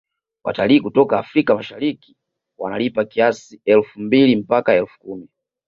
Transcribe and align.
Watalii 0.43 0.79
kutoka 0.81 1.19
africa 1.19 1.49
mashariki 1.55 2.15
wanalipa 2.57 3.05
kiasi 3.05 3.61
elfu 3.65 3.99
mbili 4.01 4.35
mpaka 4.35 4.73
elfu 4.73 4.99
kumi 4.99 5.29